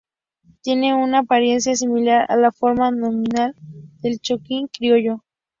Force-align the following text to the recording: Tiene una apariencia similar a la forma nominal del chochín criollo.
Tiene 0.63 0.95
una 0.95 1.19
apariencia 1.19 1.75
similar 1.75 2.25
a 2.27 2.35
la 2.35 2.51
forma 2.51 2.89
nominal 2.89 3.53
del 4.01 4.19
chochín 4.19 4.67
criollo. 4.67 5.23